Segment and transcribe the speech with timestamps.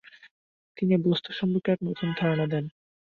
[0.77, 2.65] তিনি বস্তু সম্পর্কে এক নতুন ধারণা দেন।